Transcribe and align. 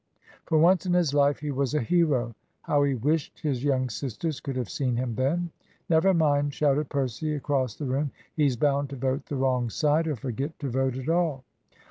For 0.47 0.57
once 0.57 0.87
in 0.87 0.93
his 0.93 1.13
life 1.13 1.41
he 1.41 1.51
was 1.51 1.75
a 1.75 1.79
hero! 1.79 2.33
How 2.63 2.81
he 2.81 2.95
wished 2.95 3.39
his 3.41 3.63
young 3.63 3.87
sisters 3.87 4.39
could 4.39 4.55
have 4.55 4.67
seen 4.67 4.95
him 4.95 5.13
then! 5.13 5.51
"Never 5.89 6.11
mind," 6.11 6.55
shouted 6.55 6.89
Percy 6.89 7.35
across 7.35 7.75
the 7.75 7.85
room, 7.85 8.09
"he's 8.35 8.57
bound 8.57 8.89
to 8.89 8.95
vote 8.95 9.27
the 9.27 9.35
wrong 9.35 9.69
side, 9.69 10.07
or 10.07 10.15
forget 10.15 10.57
to 10.57 10.69
vote 10.71 10.97
at 10.97 11.07
all." 11.07 11.43